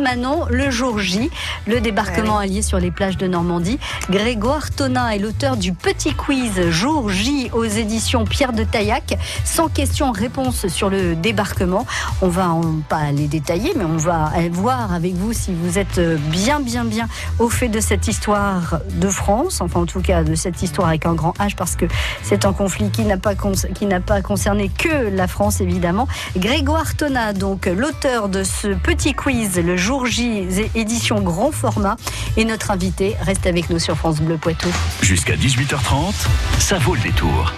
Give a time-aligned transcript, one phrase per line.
[0.00, 1.30] Manon, le jour J,
[1.66, 3.78] le débarquement allié sur les plages de Normandie.
[4.10, 9.18] Grégoire Tonin est l'auteur du petit quiz jour J aux éditions Pierre de Taillac.
[9.44, 11.86] Sans question-réponse sur le débarquement.
[12.22, 16.00] On va en, pas les détailler, mais on va voir avec vous si vous êtes
[16.30, 17.08] bien, bien, bien
[17.38, 19.60] au fait de cette histoire de France.
[19.60, 21.86] Enfin, en tout cas, de cette histoire avec un grand H parce que
[22.22, 23.34] c'est un conflit qui n'a pas,
[23.74, 26.06] qui n'a pas concerné que la France, évidemment.
[26.36, 30.44] Grégoire Tona, donc l'auteur de ce petit quiz, le jour J,
[30.74, 31.96] édition grand format,
[32.36, 33.14] et notre invité.
[33.20, 34.68] Reste avec nous sur France Bleu Poitou.
[35.02, 36.26] Jusqu'à 18h30,
[36.58, 37.52] ça vaut le détour.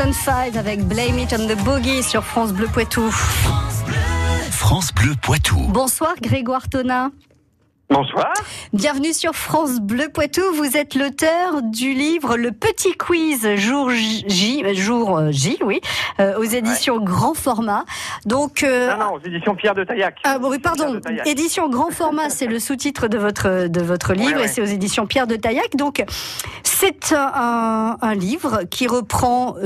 [0.00, 3.10] Jackson 5 avec Blame It on the Boogie sur France Bleu Poitou.
[4.50, 5.58] France Bleu Poitou.
[5.68, 7.12] Bonsoir Grégoire Tonin.
[7.90, 8.32] Bonsoir.
[8.72, 10.42] Bienvenue sur France Bleu Poitou.
[10.54, 15.80] Vous êtes l'auteur du livre Le Petit Quiz jour J, jour euh, J, oui,
[16.20, 17.84] euh, aux éditions Grand Format.
[18.26, 20.18] Donc euh, non, non, aux éditions Pierre de Taillac.
[20.22, 21.00] Ah oui, pardon.
[21.26, 25.08] Édition Grand Format, c'est le sous-titre de votre de votre livre et c'est aux éditions
[25.08, 25.74] Pierre de Taillac.
[25.74, 26.04] Donc
[26.62, 29.56] c'est un, un, livre qui reprend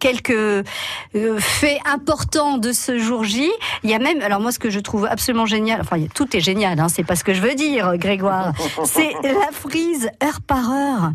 [0.00, 0.64] quelques
[1.38, 3.50] faits importants de ce jour J.
[3.82, 6.40] Il y a même, alors moi, ce que je trouve absolument génial, enfin tout est
[6.40, 8.52] génial, hein, c'est pas ce que je veux dire, Grégoire.
[8.84, 11.12] C'est la frise heure par heure.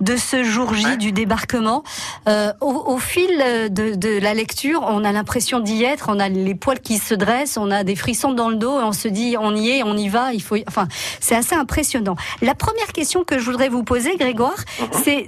[0.00, 1.82] De ce jour J du débarquement.
[2.28, 3.28] Euh, au, fil
[3.70, 7.56] de, la lecture, on a l'impression d'y être, on a les poils qui se dressent,
[7.56, 9.96] on a des frissons dans le dos et on se dit on y est, on
[9.96, 10.32] y va.
[10.32, 10.88] Il faut, enfin,
[11.20, 12.16] c'est assez impressionnant.
[12.42, 14.88] La première question que je voudrais vous poser, Grégoire, mhm.
[15.02, 15.26] c'est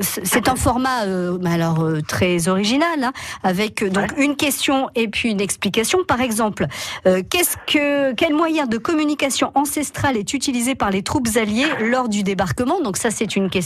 [0.00, 1.04] c'est un format
[1.44, 3.12] alors très original, hein,
[3.42, 6.00] avec donc une question et puis une explication.
[6.06, 6.66] Par exemple,
[7.04, 12.22] qu'est-ce que quel moyen de communication ancestrale est utilisé par les troupes alliées lors du
[12.22, 12.80] débarquement?
[12.80, 13.63] Donc ça, c'est une question.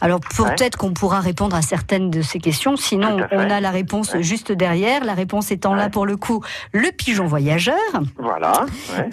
[0.00, 2.76] Alors peut-être qu'on pourra répondre à certaines de ces questions.
[2.76, 5.04] Sinon, on a la réponse juste derrière.
[5.04, 6.42] La réponse étant là pour le coup,
[6.72, 7.76] le pigeon voyageur.
[8.18, 8.66] Voilà.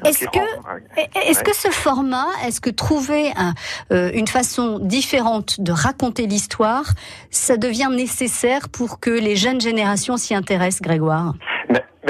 [0.05, 0.39] Est-ce que,
[1.27, 3.31] est-ce que ce format, est-ce que trouver
[3.91, 6.85] euh, une façon différente de raconter l'histoire,
[7.29, 11.33] ça devient nécessaire pour que les jeunes générations s'y intéressent, Grégoire?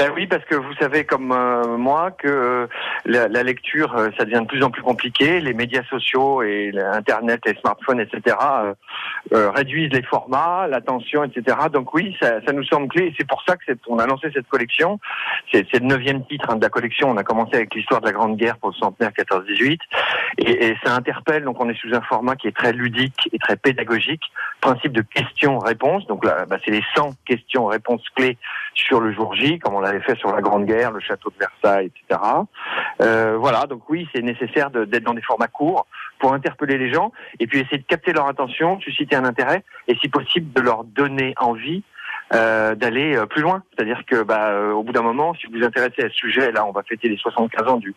[0.00, 2.66] Ben oui, parce que vous savez comme euh, moi que euh,
[3.04, 5.42] la, la, lecture, euh, ça devient de plus en plus compliqué.
[5.42, 8.34] Les médias sociaux et Internet, les smartphones, etc.
[9.30, 11.54] réduisent les formats, l'attention, etc.
[11.70, 13.08] Donc oui, ça, nous semble clé.
[13.08, 14.98] Et c'est pour ça que on a lancé cette collection.
[15.52, 17.10] C'est le neuvième titre hein, de la collection.
[17.10, 19.80] On a commencé avec l'histoire de la Grande Guerre pour le centenaire 14-18.
[20.38, 21.44] Et, et, ça interpelle.
[21.44, 24.22] Donc on est sous un format qui est très ludique et très pédagogique.
[24.62, 26.06] Principe de questions-réponses.
[26.06, 28.38] Donc là, bah, c'est les 100 questions-réponses clés
[28.74, 31.86] sur le jour J, comme on fait sur la Grande Guerre, le château de Versailles,
[31.86, 32.20] etc.
[33.02, 35.86] Euh, voilà, donc oui, c'est nécessaire d'être dans des formats courts
[36.20, 39.96] pour interpeller les gens et puis essayer de capter leur attention, susciter un intérêt et
[39.96, 41.82] si possible de leur donner envie
[42.32, 43.64] euh, d'aller euh, plus loin.
[43.74, 46.52] C'est-à-dire que, bah, euh, au bout d'un moment, si vous vous intéressez à ce sujet,
[46.52, 47.92] là, on va fêter les 75 ans du,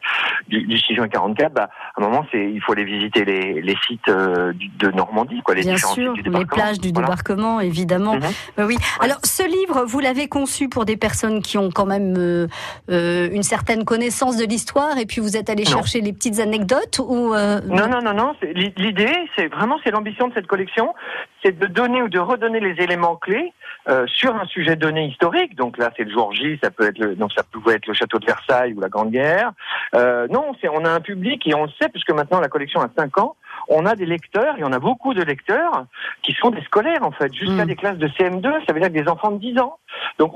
[0.47, 3.61] du, du 6 juin 44, bah, à un moment, c'est, il faut aller visiter les,
[3.61, 8.15] les sites de Normandie, quoi, les Bien sûr, sites du les plages du débarquement, évidemment.
[8.15, 8.65] Mhm.
[8.65, 8.77] oui.
[9.01, 13.43] Alors, ce livre, vous l'avez conçu pour des personnes qui ont quand même euh, une
[13.43, 17.87] certaine connaissance de l'histoire, et puis vous êtes allé chercher les petites anecdotes ou Non,
[17.87, 18.35] non, non, non.
[18.41, 20.95] L'idée, c'est vraiment, c'est l'ambition de cette collection,
[21.43, 23.53] c'est de donner ou de redonner les éléments clés
[23.89, 25.55] euh, sur un sujet donné historique.
[25.55, 27.93] Donc là, c'est le jour J, ça peut être le, donc ça pouvait être le
[27.93, 29.51] château de Versailles ou la Grande Guerre.
[29.95, 32.81] Euh, non, c'est on a un public et on le sait puisque maintenant la collection
[32.81, 33.35] a 5 ans
[33.67, 35.85] on a des lecteurs, et on a beaucoup de lecteurs
[36.21, 37.67] qui sont des scolaires en fait, jusqu'à mm.
[37.67, 39.77] des classes de CM2, ça veut dire des enfants de 10 ans.
[40.19, 40.33] Donc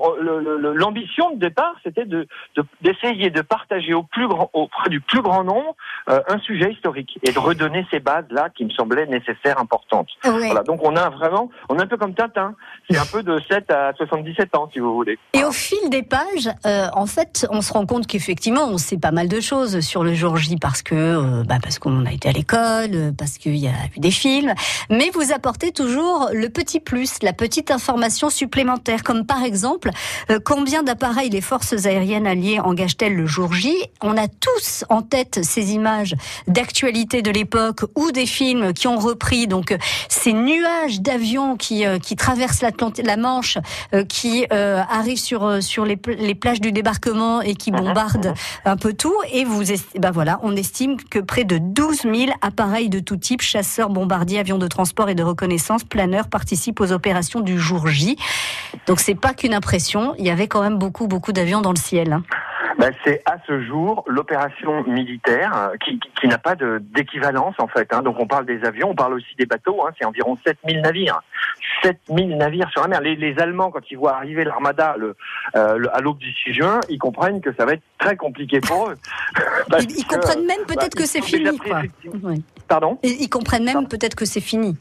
[0.76, 2.28] l'ambition de départ, c'était de
[2.82, 5.76] d'essayer de, partager au plus grand, auprès du plus grand nombre
[6.10, 10.10] euh, un sujet historique et de redonner ces bases là qui me semblaient nécessaires, importantes.
[10.24, 12.56] Voilà, donc on a vraiment, on est un peu comme Tintin,
[12.90, 15.18] c'est un peu de 7 à 77 ans si vous voulez.
[15.34, 18.98] Et au fil des pages, euh, en fait, on se rend compte qu'effectivement, on sait
[18.98, 22.12] pas mal de choses sur le jour J parce que euh, bah parce qu'on a
[22.12, 24.54] été à l'école, parce qu'il y a eu des films,
[24.90, 29.90] mais vous apportez toujours le petit plus, la petite information supplémentaire, comme par exemple
[30.30, 33.76] euh, combien d'appareils les forces aériennes alliées engagent-elles le jour J?
[34.02, 36.16] On a tous en tête ces images
[36.48, 39.48] d'actualité de l'époque ou des films qui ont repris.
[39.48, 39.78] Donc euh,
[40.10, 43.58] ces nuages d'avions qui euh, qui traversent la Manche,
[44.08, 48.34] qui arrivent sur sur les, les, plages du débarquement et qui bombardent
[48.66, 49.16] un peu tout.
[49.32, 49.64] Et vous,
[49.98, 54.40] ben voilà, on estime que près de 12 000 appareils de tout type, chasseurs, bombardiers,
[54.40, 58.18] avions de transport et de reconnaissance, planeurs, participent aux opérations du jour J.
[58.86, 61.78] Donc c'est pas qu'une impression, il y avait quand même beaucoup, beaucoup d'avions dans le
[61.78, 62.12] ciel.
[62.12, 62.24] Hein.
[62.78, 67.92] Ben, c'est à ce jour l'opération militaire euh, qui, qui, n'a pas d'équivalence en fait.
[67.92, 68.04] Hein.
[68.04, 69.92] Donc on parle des avions, on parle aussi des bateaux, hein.
[69.98, 71.22] c'est environ 7000 navires.
[71.84, 73.02] 7000 navires sur la mer.
[73.02, 75.16] Les, les Allemands, quand ils voient arriver l'armada le,
[75.56, 78.90] euh, à l'aube du 6 juin, ils comprennent que ça va être très compliqué pour
[78.90, 78.96] eux.
[79.80, 81.58] ils, comprennent même peut-être bah, que c'est fini.
[81.58, 81.82] Quoi.
[82.68, 84.76] Pardon Ils comprennent même peut-être que c'est fini.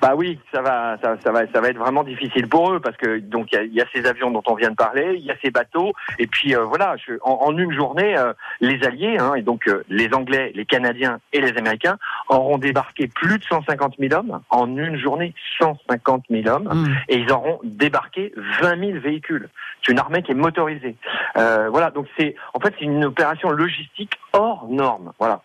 [0.00, 2.96] Bah oui, ça va, ça, ça, va, ça va être vraiment difficile pour eux parce
[2.96, 5.30] que donc il y, y a, ces avions dont on vient de parler, il y
[5.30, 9.16] a ces bateaux et puis euh, voilà, je, en, en, une journée, euh, les Alliés
[9.18, 11.96] hein, et donc euh, les Anglais, les Canadiens et les Américains
[12.28, 16.94] auront débarqué plus de 150 000 hommes en une journée, 150 000 hommes mmh.
[17.08, 19.48] et ils auront débarqué 20 000 véhicules.
[19.82, 20.96] C'est une armée qui est motorisée.
[21.34, 25.12] voilà, donc c'est en fait c'est une opération logistique hors norme.
[25.18, 25.42] Voilà.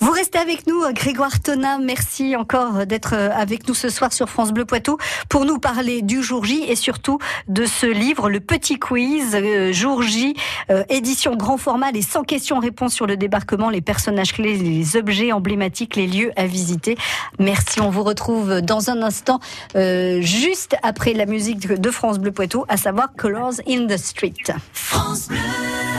[0.00, 1.78] Vous restez avec nous, Grégoire Tonin.
[1.78, 4.96] Merci encore d'être avec nous ce soir sur France Bleu Poitou
[5.28, 9.72] pour nous parler du jour J et surtout de ce livre, Le Petit Quiz, euh,
[9.72, 10.34] jour J,
[10.70, 15.32] euh, édition grand format, les 100 questions-réponses sur le débarquement, les personnages clés, les objets
[15.32, 16.96] emblématiques, les lieux à visiter.
[17.38, 19.40] Merci, on vous retrouve dans un instant,
[19.76, 24.34] euh, juste après la musique de France Bleu Poitou, à savoir Colors in the Street.
[24.72, 25.91] France Bleu.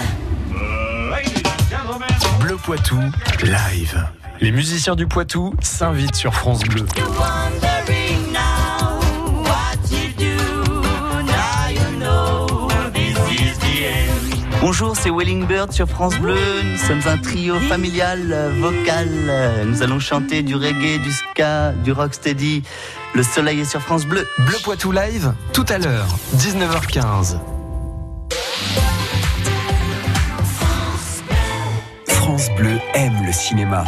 [2.64, 2.98] Poitou,
[3.44, 4.08] live.
[4.40, 6.86] Les musiciens du Poitou s'invitent sur France Bleu.
[14.62, 16.38] Bonjour, c'est Welling Bird sur France Bleu.
[16.64, 19.10] Nous sommes un trio familial vocal.
[19.68, 22.64] Nous allons chanter du reggae, du ska, du rocksteady.
[23.14, 24.26] Le soleil est sur France Bleu.
[24.38, 26.08] Bleu Poitou Live, tout à l'heure,
[26.38, 27.53] 19h15.
[32.34, 33.86] France Bleu aime le cinéma.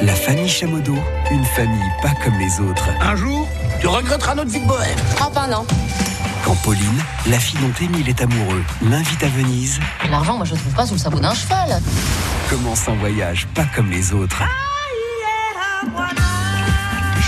[0.00, 0.94] La famille Chamodo,
[1.32, 2.88] une famille pas comme les autres.
[3.00, 3.48] Un jour,
[3.80, 4.96] tu regretteras notre vie de bohème.
[5.20, 5.66] Enfin non.
[6.44, 9.80] Quand Pauline, la fille dont Émile est amoureux, l'invite à Venise.
[10.08, 11.82] L'argent, moi je le trouve pas sous le sabot d'un cheval.
[12.48, 14.44] Commence un voyage pas comme les autres.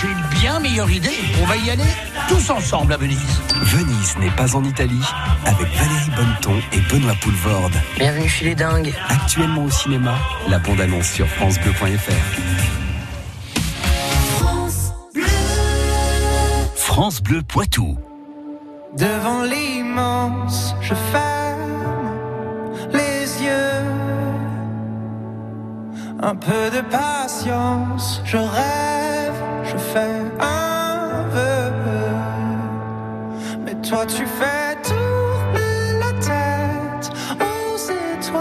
[0.00, 1.18] J'ai une bien meilleure idée.
[1.42, 1.82] On va y aller
[2.28, 3.40] tous ensemble à Venise.
[3.62, 5.02] Venise n'est pas en Italie,
[5.44, 7.74] avec Valérie Bonneton et Benoît Poulvorde.
[7.98, 8.94] Bienvenue chez les dingues.
[9.08, 10.14] Actuellement au cinéma,
[10.48, 12.12] la bande-annonce sur francebleu.fr.
[16.76, 17.96] France Bleu Poitou.
[18.96, 22.08] Devant l'immense, je ferme
[22.92, 23.84] les yeux.
[26.20, 30.67] Un peu de patience, je rêve, je fais un
[33.88, 37.76] toi, tu fais tourner la tête aux
[38.16, 38.38] étoiles.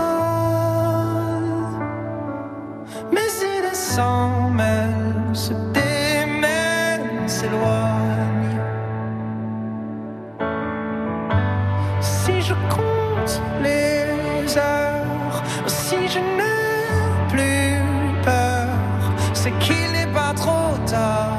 [3.12, 8.60] Mes idées s'en mêlent, se démènent, s'éloignent.
[12.02, 16.62] Si je compte les heures, si je n'ai
[17.30, 17.82] plus
[18.22, 18.68] peur,
[19.34, 21.38] c'est qu'il n'est pas trop tard.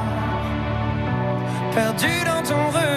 [1.74, 2.87] Perdu dans ton regard.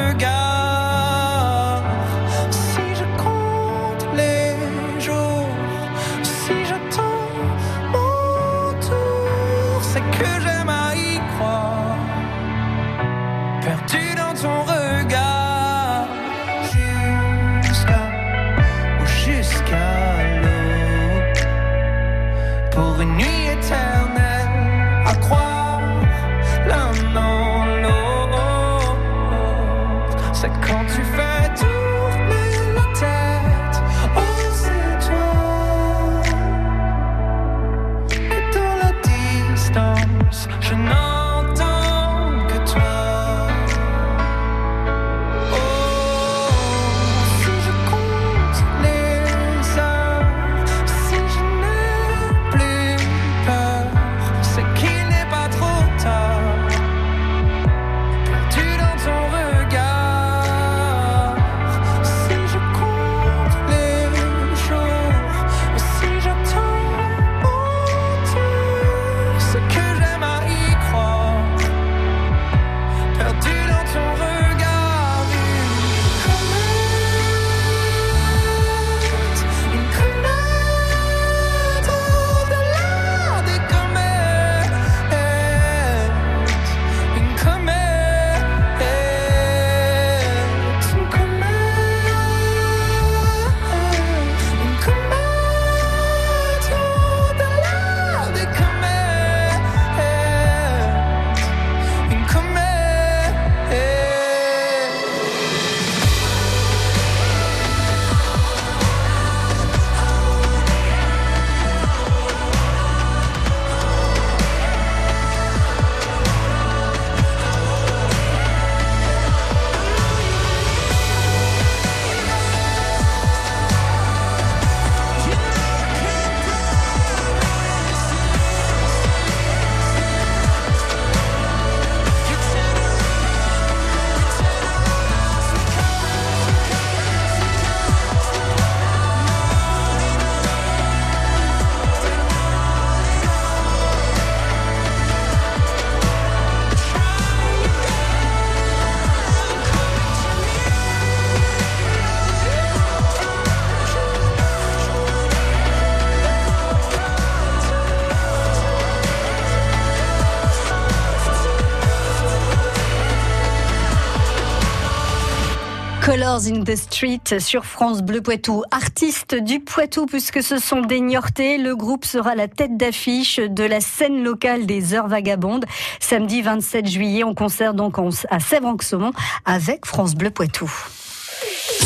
[166.47, 168.63] In the Street sur France Bleu Poitou.
[168.71, 173.63] Artistes du Poitou, puisque ce sont des Niortais, le groupe sera la tête d'affiche de
[173.63, 175.65] la scène locale des Heures Vagabondes.
[175.99, 179.11] Samedi 27 juillet, on concert donc en- à Sèvres-en-Saumon
[179.45, 180.71] avec France Bleu Poitou.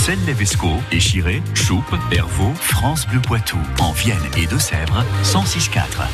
[0.06, 6.08] Celle-Levesco, Échiré, Choupe, Hervaux, France Bleu Poitou, en Vienne et de Sèvres, 106.4.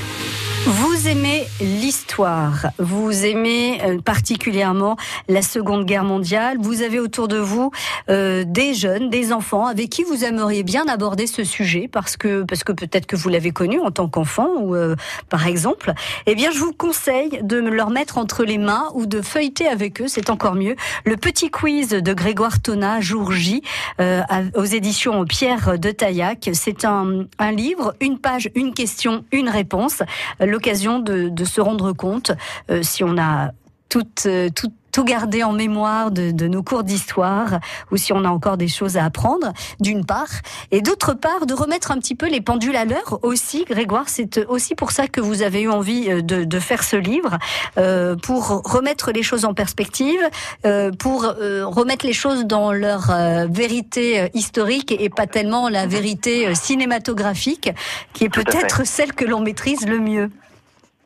[0.68, 4.96] Vous aimez l'histoire, vous aimez euh, particulièrement
[5.28, 7.72] la Seconde Guerre mondiale, vous avez autour de vous
[8.10, 12.44] euh, des jeunes, des enfants avec qui vous aimeriez bien aborder ce sujet parce que
[12.44, 14.96] parce que peut-être que vous l'avez connu en tant qu'enfant ou euh,
[15.30, 15.94] par exemple.
[16.28, 20.00] Eh bien, je vous conseille de leur mettre entre les mains ou de feuilleter avec
[20.00, 20.76] eux, c'est encore mieux.
[21.06, 23.64] Le petit quiz de Grégoire Tona, jour J,
[24.00, 24.22] euh,
[24.56, 26.52] aux éditions Pierre de Taillac.
[26.54, 30.04] C'est un, un livre, une page, une question, une réponse.
[30.52, 32.34] L'occasion de, de se rendre compte
[32.70, 33.52] euh, si on a
[33.88, 34.50] tout, euh,
[34.92, 37.60] tout, gardé en mémoire de, de nos cours d'histoire
[37.92, 40.32] ou si on a encore des choses à apprendre, d'une part.
[40.72, 43.66] Et d'autre part, de remettre un petit peu les pendules à l'heure aussi.
[43.66, 46.96] Grégoire, c'est aussi pour ça que vous avez eu envie euh, de, de faire ce
[46.96, 47.38] livre,
[47.78, 50.22] euh, pour remettre les choses en perspective,
[50.66, 55.70] euh, pour euh, remettre les choses dans leur euh, vérité euh, historique et pas tellement
[55.70, 57.72] la vérité cinématographique,
[58.14, 60.30] qui est peut-être celle que l'on maîtrise le mieux.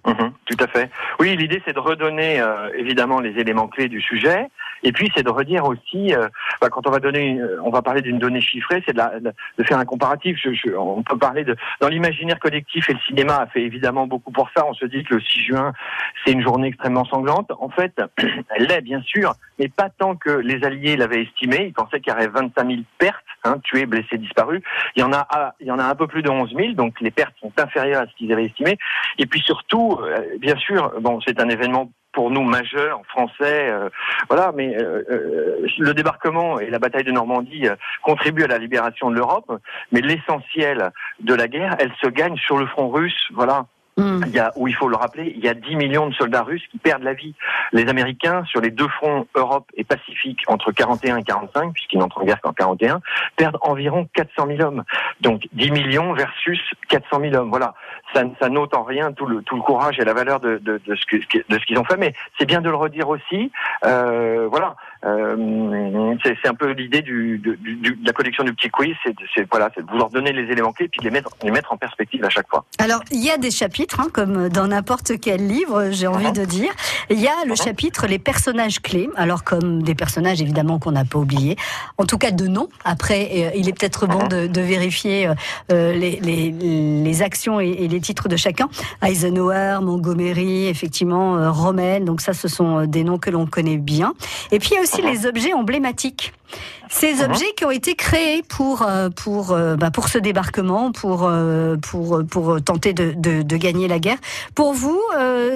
[0.06, 0.90] Mhm, tout à fait.
[1.20, 4.48] Oui, l'idée c'est de redonner euh, évidemment les éléments clés du sujet,
[4.84, 6.28] et puis c'est de redire aussi, euh,
[6.62, 9.64] bah, quand on va donner, une- on va parler d'une donnée chiffrée, c'est de- de
[9.64, 10.38] faire un comparatif.
[10.44, 14.08] Je, je- on peut parler de dans l'imaginaire collectif et le cinéma a fait évidemment
[14.08, 14.66] beaucoup pour ça.
[14.68, 15.74] On se dit que le 6 juin
[16.24, 17.52] c'est une journée extrêmement sanglante.
[17.60, 17.94] En fait,
[18.56, 21.66] elle l'est bien sûr, mais pas tant que les Alliés l'avaient estimé.
[21.68, 24.62] Ils pensaient qu'il y aurait 25 000 pertes, hein, tués, blessés, disparus.
[24.96, 26.74] Il y en a, ah, il y en a un peu plus de 11 000,
[26.74, 28.78] donc les pertes sont inférieures à ce qu'ils avaient estimé.
[29.18, 33.90] Et puis surtout, euh, bien sûr, bon, c'est un événement pour nous majeur, français, euh,
[34.30, 38.58] voilà, mais euh, euh, le débarquement et la bataille de Normandie euh, contribuent à la
[38.58, 39.52] libération de l'Europe,
[39.92, 43.66] mais l'essentiel de la guerre, elle se gagne sur le front russe, voilà.
[43.98, 44.22] Hmm.
[44.28, 46.44] Il y a, où il faut le rappeler, il y a 10 millions de soldats
[46.44, 47.34] russes qui perdent la vie.
[47.72, 52.22] Les Américains, sur les deux fronts Europe et Pacifique, entre 41 et 45, puisqu'ils n'entrent
[52.22, 53.00] en guerre qu'en 41,
[53.38, 54.84] perdent environ 400 000 hommes.
[55.22, 56.60] Donc 10 millions versus
[56.90, 57.50] 400 000 hommes.
[57.50, 57.74] Voilà,
[58.14, 60.82] ça, ça n'ôte en rien tout le, tout le courage et la valeur de, de,
[60.86, 61.98] de ce qu'ils ont fait.
[61.98, 63.52] Mais c'est bien de le redire aussi.
[63.86, 68.70] Euh, voilà, euh, c'est un peu l'idée du, du- du- de la collection du petit
[68.70, 68.96] quiz,
[69.36, 71.78] c'est voilà, de vouloir donner les éléments clés puis de les mettre, les mettre en
[71.78, 72.66] perspective à chaque fois.
[72.80, 76.34] Alors, il y a des chapitres, hein, comme dans n'importe quel livre, j'ai envie Mhm.
[76.34, 76.72] de dire.
[77.10, 77.58] Il y a le Mhm.
[77.58, 81.56] chapitre Les personnages clés, alors comme des personnages évidemment qu'on n'a pas oubliés,
[81.98, 82.68] en tout cas de nom.
[82.84, 84.28] Après, euh, il est peut-être bon Mhm.
[84.30, 85.34] de, de vérifier euh,
[85.72, 88.70] euh, les, les, les actions et, et les titres de chacun.
[89.04, 93.78] Eisenhower, Montgomery, effectivement, euh, Rommel, donc ça ce sont euh, des noms que l'on connaît
[93.78, 94.14] bien.
[94.52, 95.10] Et puis il y a aussi Mhm.
[95.12, 96.34] les objets emblématiques.
[96.90, 97.32] Ces Mhm.
[97.32, 101.76] objets qui ont été créés pour euh, pour euh, bah, pour ce débarquement, pour euh,
[101.78, 104.20] pour pour tenter de, de, de gagner la guerre.
[104.54, 105.02] Pour vous,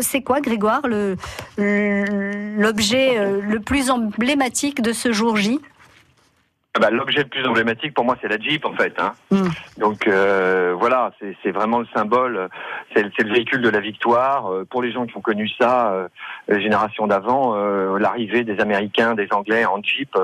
[0.01, 1.15] c'est quoi, Grégoire, le
[2.57, 5.59] l'objet le plus emblématique de ce jour J?
[5.61, 5.78] Ah
[6.79, 8.93] bah, L'objet le plus emblématique pour moi, c'est la Jeep en fait.
[8.99, 9.11] Hein.
[9.31, 9.47] Mm.
[9.79, 11.11] Donc euh, voilà,
[11.43, 12.47] c'est vraiment le symbole,
[12.93, 14.51] c'est le véhicule de la victoire.
[14.51, 16.07] Euh, Pour les gens qui ont connu ça, euh,
[16.47, 20.15] les générations d'avant, euh, l'arrivée des Américains, des Anglais en Jeep,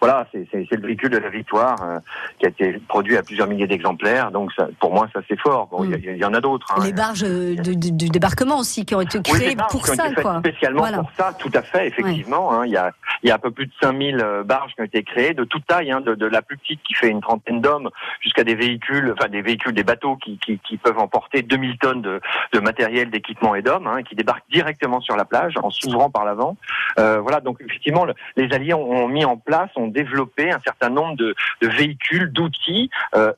[0.00, 1.76] voilà, c'est le véhicule de la victoire
[2.38, 4.30] qui a été produit à plusieurs milliers d'exemplaires.
[4.30, 5.66] Donc ça, pour moi, ça c'est fort.
[5.70, 6.66] Bon, il y y, en a d'autres.
[6.76, 6.82] hein.
[6.84, 9.94] Les barges de- de- du débarquement aussi qui ont été créées barges pour qui ont
[9.94, 10.38] ça, été quoi.
[10.38, 10.98] spécialement Voilà.
[10.98, 12.52] pour ça, tout à fait, effectivement.
[12.52, 12.66] hein.
[12.66, 12.92] il, y a,
[13.24, 15.66] y a un peu plus de 5000 euh, barges qui ont été créées, de toute
[15.66, 19.14] taille, hein, de, de la plus petite qui fait une trentaine d'hommes, jusqu'à des véhicules,
[19.16, 22.20] enfin des véhicules, des bateaux qui, qui, qui peuvent emporter 2000 tonnes de,
[22.52, 26.24] de matériel, d'équipement et d'hommes, hein, qui débarquent directement sur la plage en s'ouvrant par
[26.24, 26.56] l'avant.
[26.98, 30.60] Euh, voilà, donc effectivement, le- les Alliés ont, ont mis en place, ont développé un
[30.60, 33.32] certain nombre de, de véhicules, d'outils euh,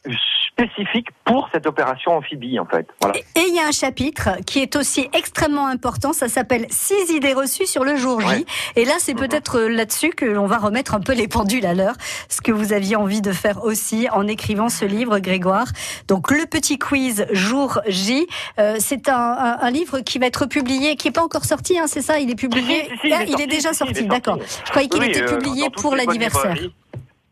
[0.49, 2.87] spécifiques pour cette opération amphibie, en fait.
[3.01, 3.17] Voilà.
[3.19, 7.33] Et il y a un chapitre qui est aussi extrêmement important, ça s'appelle Six idées
[7.33, 8.27] reçues sur le jour J.
[8.27, 8.45] Ouais.
[8.77, 9.21] Et là, c'est Mhm.
[9.21, 11.95] peut-être là-dessus que l'on va remettre un peu les pendules à l'heure,
[12.40, 15.66] ce que vous aviez envie de faire aussi en écrivant ce livre, Grégoire.
[16.09, 18.26] Donc, le petit quiz jour J,
[18.59, 21.79] euh, c'est un, un- un livre qui va être publié, qui n'est pas encore sorti,
[21.79, 22.18] hein, c'est ça?
[22.18, 22.85] Il est publié?
[22.85, 24.38] Si, si, si, Ah, il, est sorti, déjà sorti, il est d'accord.
[24.38, 24.59] sorti.
[24.64, 26.57] Je croyais qu'il Oui, était euh, publié toutes pour l'anniversaire.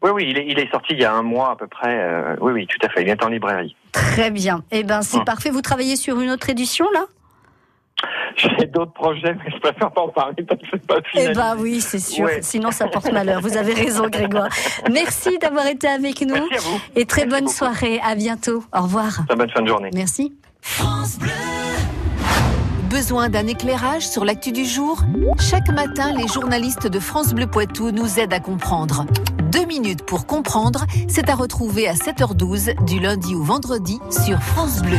[0.02, 1.98] Oui, oui, il est, il est sorti il y a un mois à peu près.
[1.98, 3.00] euh, oui, oui, tout à fait.
[3.02, 3.74] Il est en librairie.
[3.92, 4.62] Très bien.
[4.70, 5.24] Eh ben, c'est Hum.
[5.24, 5.48] parfait.
[5.50, 7.06] Vous travaillez sur une autre édition, là?
[8.36, 11.32] J'ai d'autres projets, mais je préfère pas en parler parce que c'est pas Eh finalisé.
[11.34, 12.24] ben oui, c'est sûr.
[12.26, 12.40] Ouais.
[12.42, 13.40] Sinon, ça porte malheur.
[13.40, 14.48] Vous avez raison, Grégoire.
[14.92, 16.34] Merci d'avoir été avec nous.
[16.34, 16.80] Merci à vous.
[16.96, 17.56] Et très Merci bonne beaucoup.
[17.56, 18.00] soirée.
[18.04, 18.62] À bientôt.
[18.76, 19.20] Au revoir.
[19.26, 19.90] Très bonne fin de journée.
[19.94, 20.34] Merci.
[22.90, 25.02] Besoin d'un éclairage sur l'actu du jour?
[25.38, 29.04] Chaque matin, les journalistes de France Bleu Poitou nous aident à comprendre.
[29.52, 34.82] Deux minutes pour comprendre, c'est à retrouver à 7h12 du lundi au vendredi sur France
[34.82, 34.98] Bleu.